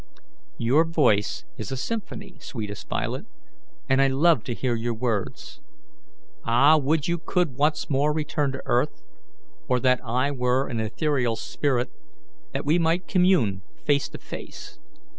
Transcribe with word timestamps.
"Your 0.57 0.83
voice 0.83 1.45
is 1.59 1.71
a 1.71 1.77
symphony, 1.77 2.35
sweetest 2.39 2.89
Violet, 2.89 3.27
and 3.87 4.01
I 4.01 4.07
love 4.07 4.43
to 4.45 4.55
hear 4.55 4.73
your 4.73 4.95
words. 4.95 5.61
Ah, 6.43 6.77
would 6.79 7.07
you 7.07 7.19
could 7.19 7.55
once 7.55 7.87
more 7.87 8.11
return 8.11 8.51
to 8.53 8.63
earth, 8.65 9.03
or 9.69 9.79
that 9.81 10.01
I 10.03 10.31
were 10.31 10.67
an 10.67 10.79
ethereal 10.79 11.35
spirit, 11.35 11.89
that 12.51 12.65
we 12.65 12.79
might 12.79 13.07
commune 13.07 13.61
face 13.85 14.09
to 14.09 14.17
face! 14.17 14.79